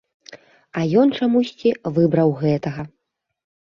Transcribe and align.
А 0.79 0.85
ён 1.01 1.07
чамусьці 1.21 1.75
выбраў 1.99 2.29
гэтага. 2.43 2.81